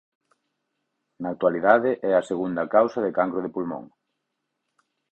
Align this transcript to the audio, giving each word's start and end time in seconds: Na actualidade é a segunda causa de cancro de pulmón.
Na 1.21 1.29
actualidade 1.33 1.91
é 2.09 2.11
a 2.15 2.27
segunda 2.29 2.69
causa 2.75 2.99
de 3.05 3.11
cancro 3.17 3.39
de 3.45 3.53
pulmón. 3.55 3.83